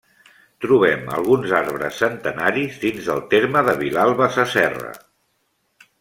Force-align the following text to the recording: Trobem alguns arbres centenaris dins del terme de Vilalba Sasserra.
Trobem 0.63 1.03
alguns 1.17 1.51
arbres 1.57 1.99
centenaris 2.05 2.79
dins 2.85 3.09
del 3.09 3.21
terme 3.37 3.61
de 3.71 3.75
Vilalba 3.85 4.31
Sasserra. 4.39 4.95